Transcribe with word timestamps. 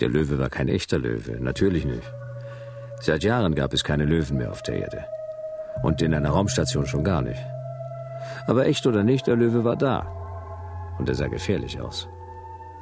Der 0.00 0.08
Löwe 0.08 0.38
war 0.38 0.48
kein 0.48 0.68
echter 0.68 0.98
Löwe, 0.98 1.38
natürlich 1.40 1.84
nicht. 1.84 2.12
Seit 3.00 3.24
Jahren 3.24 3.54
gab 3.54 3.72
es 3.72 3.84
keine 3.84 4.04
Löwen 4.04 4.38
mehr 4.38 4.50
auf 4.50 4.62
der 4.62 4.76
Erde. 4.76 5.04
Und 5.82 6.02
in 6.02 6.14
einer 6.14 6.30
Raumstation 6.30 6.86
schon 6.86 7.04
gar 7.04 7.22
nicht. 7.22 7.40
Aber 8.46 8.66
echt 8.66 8.86
oder 8.86 9.02
nicht, 9.02 9.26
der 9.26 9.36
Löwe 9.36 9.64
war 9.64 9.76
da. 9.76 10.06
Und 10.98 11.08
er 11.08 11.14
sah 11.14 11.28
gefährlich 11.28 11.80
aus. 11.80 12.08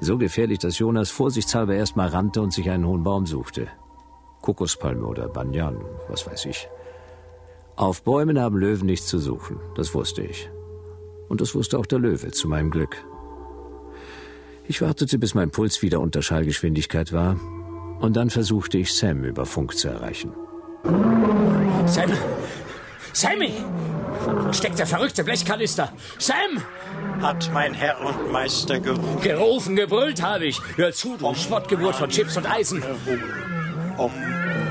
So 0.01 0.19
gefährlich, 0.19 0.59
dass 0.59 0.79
Jonas 0.79 1.11
vorsichtshalber 1.11 1.75
erstmal 1.75 2.09
rannte 2.09 2.43
und 2.43 2.53
sich 2.53 2.71
einen 2.71 2.87
hohen 2.87 3.03
Baum 3.03 3.27
suchte. 3.27 3.69
Kokospalme 4.43 5.07
oder 5.07 5.29
Banyan, 5.29 5.79
was 6.09 6.27
weiß 6.27 6.47
ich. 6.47 6.69
Auf 7.77 8.03
Bäumen 8.03 8.39
haben 8.39 8.57
Löwen 8.57 8.87
nichts 8.87 9.07
zu 9.07 9.19
suchen, 9.19 9.59
das 9.75 9.95
wusste 9.95 10.23
ich. 10.23 10.51
Und 11.29 11.41
das 11.41 11.55
wusste 11.55 11.79
auch 11.79 11.87
der 11.87 11.99
Löwe, 11.99 12.31
zu 12.31 12.49
meinem 12.49 12.71
Glück. 12.71 13.05
Ich 14.69 14.83
wartete, 14.83 15.19
bis 15.19 15.35
mein 15.35 15.51
Puls 15.51 15.83
wieder 15.83 16.01
unter 16.01 16.23
Schallgeschwindigkeit 16.23 17.13
war, 17.13 17.39
und 18.01 18.17
dann 18.17 18.31
versuchte 18.31 18.79
ich 18.79 18.93
Sam 18.93 19.25
über 19.25 19.47
Funk 19.47 19.77
zu 19.77 19.89
erreichen. 19.89 20.33
Sam! 21.87 22.11
Sammy! 23.13 23.53
Steckt 24.53 24.79
der 24.79 24.87
verrückte 24.87 25.25
Blechkanister! 25.25 25.93
Sam! 26.19 26.63
Hat 27.23 27.51
mein 27.55 27.75
Herr 27.75 28.01
und 28.05 28.33
Meister 28.33 28.81
gerufen. 28.81 29.21
Gerufen, 29.23 29.77
gebrüllt 29.77 30.23
habe 30.23 30.47
ich. 30.47 30.61
Hör 30.77 30.93
zu, 30.93 31.17
du 31.17 31.35
Schmottgeburt 31.35 31.95
von 31.95 32.11
Chips 32.11 32.37
und 32.37 32.51
Eisen. 32.51 32.83
Om 33.97 34.13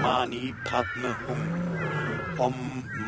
Mani 0.02 0.54
Padme 0.64 1.16
Hum. 1.28 2.38
Om 2.38 2.54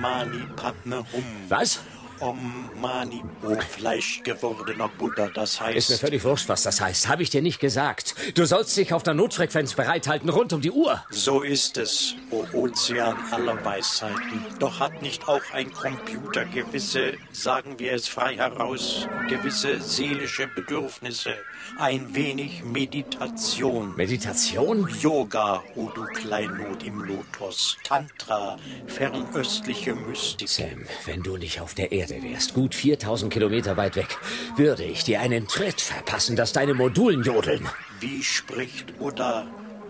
Mani 0.02 0.42
Padme 0.56 0.98
Hum. 1.14 1.24
Was? 1.50 1.82
Om 2.20 2.70
Mani 2.82 3.24
O 3.44 3.56
Fleisch 3.60 4.22
gewordener 4.24 4.90
Buddha, 4.98 5.30
das 5.34 5.62
heißt. 5.62 5.78
Ist 5.78 5.90
mir 5.90 5.98
völlig 5.98 6.24
wurscht, 6.24 6.50
was 6.50 6.64
das 6.64 6.82
heißt. 6.82 7.08
Habe 7.08 7.24
ich 7.24 7.30
dir 7.30 7.42
nicht 7.42 7.60
gesagt. 7.60 8.16
Du 8.36 8.46
sollst 8.46 8.76
dich 8.76 8.94
auf 8.94 9.04
der 9.04 9.14
Notfrequenz 9.14 9.74
bereithalten, 9.74 10.30
rund 10.30 10.54
um 10.54 10.62
die 10.62 10.72
Uhr. 10.72 11.04
So 11.12 11.42
ist 11.42 11.78
es, 11.78 12.16
o 12.32 12.46
Ozean 12.54 13.16
aller 13.32 13.64
Weisheiten. 13.64 14.44
Doch 14.60 14.80
hat 14.80 15.02
nicht 15.02 15.28
auch 15.28 15.42
ein 15.54 15.72
Computer 15.72 16.46
gewisse, 16.46 17.14
sagen 17.32 17.78
wir 17.78 17.94
es 17.94 18.08
frei 18.08 18.36
heraus, 18.36 19.08
gewisse 19.30 19.80
seelische 19.82 20.48
Bedürfnisse? 20.48 21.36
Ein 21.78 22.16
wenig 22.16 22.64
Meditation. 22.64 23.96
Meditation? 23.96 24.88
Yoga, 25.02 25.64
o 25.76 25.90
du 25.94 26.04
Kleinod 26.06 26.84
im 26.84 27.02
Lotus. 27.02 27.78
Tantra, 27.84 28.58
fernöstliche 28.88 29.94
Mystik. 29.94 30.50
Sam, 30.50 30.86
wenn 31.06 31.22
du 31.22 31.38
nicht 31.38 31.62
auf 31.62 31.74
der 31.74 31.92
Erde 31.92 32.07
wärst, 32.10 32.54
gut 32.54 32.76
4000 32.76 33.32
Kilometer 33.32 33.78
weit 33.78 33.96
weg, 33.96 34.18
würde 34.56 34.84
ich 34.84 35.04
dir 35.04 35.20
einen 35.20 35.48
Tritt 35.48 35.82
verpassen, 35.82 36.36
dass 36.36 36.54
deine 36.54 36.74
Modulen 36.74 37.24
jodeln. 37.24 37.68
Wie 38.00 38.24
spricht 38.24 38.98
Buddha? 38.98 39.48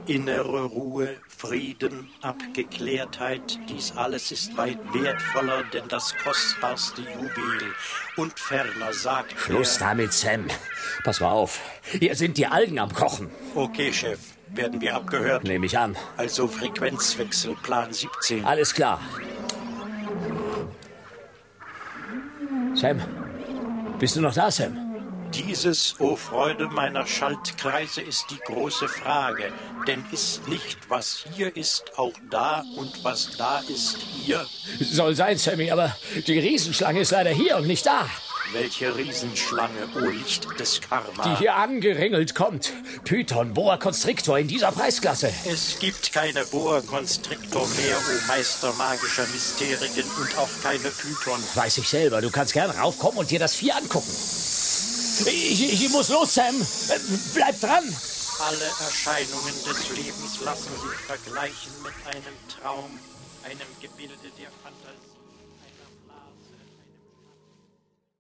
Innere 0.08 0.64
Ruhe, 0.64 1.18
Frieden, 1.28 2.10
Abgeklärtheit, 2.22 3.60
dies 3.70 3.92
alles 3.98 4.32
ist 4.32 4.56
weit 4.56 4.80
wertvoller, 4.94 5.64
denn 5.74 5.84
das 5.90 6.16
kostbarste 6.24 7.02
Juwel. 7.02 7.74
Und 8.16 8.40
ferner 8.40 8.94
sagt 8.94 9.38
Schluss 9.38 9.76
er, 9.76 9.88
damit, 9.88 10.14
Sam. 10.14 10.48
Pass 11.04 11.20
mal 11.20 11.32
auf. 11.32 11.60
Hier 11.84 12.16
sind 12.16 12.38
die 12.38 12.48
Algen 12.48 12.80
am 12.80 12.94
Kochen. 12.94 13.30
Okay, 13.54 13.92
Chef, 13.92 14.20
werden 14.48 14.80
wir 14.80 14.96
abgehört? 14.96 15.44
Nehme 15.44 15.66
ich 15.66 15.78
an. 15.78 15.98
Also 16.16 16.48
Frequenzwechsel, 16.48 17.56
Plan 17.62 17.92
17. 17.92 18.46
Alles 18.46 18.74
klar. 18.74 19.02
Sam, 22.80 23.02
bist 23.98 24.16
du 24.16 24.22
noch 24.22 24.36
da, 24.36 24.52
Sam? 24.52 24.78
Dieses, 25.34 26.00
o 26.00 26.16
Freude 26.16 26.68
meiner 26.68 27.08
Schaltkreise, 27.08 28.02
ist 28.02 28.28
die 28.30 28.38
große 28.38 28.88
Frage. 28.88 29.52
Denn 29.88 30.06
ist 30.12 30.48
nicht, 30.48 30.78
was 30.88 31.26
hier 31.34 31.56
ist, 31.58 31.98
auch 31.98 32.14
da 32.30 32.64
und 32.78 33.04
was 33.04 33.36
da 33.36 33.62
ist, 33.68 33.98
hier? 33.98 34.46
Soll 34.80 35.16
sein, 35.16 35.40
Sammy, 35.40 35.72
aber 35.72 35.96
die 36.28 36.38
Riesenschlange 36.38 37.00
ist 37.00 37.12
leider 37.12 37.32
hier 37.32 37.58
und 37.58 37.66
nicht 37.66 37.84
da. 37.84 38.08
Welche 38.54 38.96
Riesenschlange, 38.96 39.90
o 39.96 40.00
Licht 40.00 40.48
des 40.58 40.80
Karma. 40.80 41.24
Die 41.24 41.36
hier 41.36 41.56
angeringelt 41.56 42.34
kommt. 42.34 42.72
Python, 43.04 43.54
Boa 43.54 43.78
Constrictor 43.78 44.40
in 44.40 44.48
dieser 44.48 44.72
Preisklasse. 44.72 45.32
Es 45.46 45.78
gibt 45.80 46.14
keine 46.14 46.46
Boa 46.46 46.82
Constrictor 46.82 47.68
mehr, 47.68 47.98
o 47.98 48.28
Meister 48.28 48.72
magischer 48.74 49.28
Mysterien 49.28 50.06
und 50.20 50.38
auch 50.38 50.50
keine 50.64 50.90
Python. 50.90 51.44
Weiß 51.56 51.78
ich 51.78 51.90
selber. 51.90 52.22
Du 52.22 52.32
kannst 52.32 52.54
gern 52.54 52.72
raufkommen 52.72 53.20
und 53.20 53.32
dir 53.32 53.40
das 53.40 53.56
Vieh 53.56 53.72
angucken. 53.74 54.12
Ich, 55.26 55.74
ich 55.74 55.90
muss 55.90 56.10
los, 56.10 56.34
Sam. 56.34 56.56
Bleib 57.34 57.60
dran. 57.60 57.84
Alle 58.40 58.66
Erscheinungen 58.86 59.54
des 59.66 59.90
Lebens 59.90 60.40
lassen 60.46 60.72
sich 60.72 61.00
vergleichen 61.06 61.72
mit 61.84 61.94
einem 62.06 62.36
Traum, 62.48 63.00
einem 63.44 63.68
Gebilde 63.82 64.14
der 64.38 64.50
Fantasie. 64.64 65.27